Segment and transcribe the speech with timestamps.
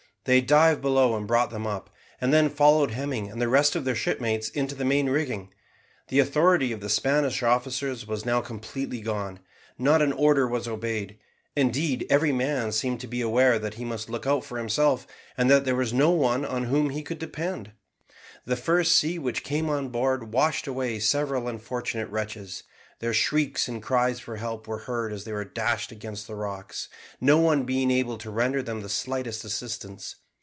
[0.25, 1.89] They dived below and brought them up,
[2.21, 5.51] and then followed Hemming and the rest of their shipmates into the main rigging.
[6.09, 9.39] The authority of the Spanish officers was now completely gone.
[9.79, 11.17] Not an order was obeyed;
[11.55, 15.07] indeed, every man seemed to be aware that he must look out for himself,
[15.39, 17.71] and that there was no one on whom he could depend.
[18.45, 22.61] The first sea which came on board washed away several unfortunate wretches;
[22.99, 26.87] their shrieks and cries for help were heard as they were dashed against the rocks,
[27.19, 30.17] no one being able to render them the slightest assistance.